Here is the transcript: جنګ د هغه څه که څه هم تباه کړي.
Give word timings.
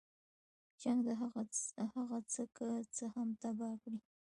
جنګ 0.81 0.99
د 1.07 1.09
هغه 1.95 2.17
څه 2.33 2.43
که 2.55 2.65
څه 2.95 3.05
هم 3.15 3.27
تباه 3.41 3.75
کړي. 3.83 3.99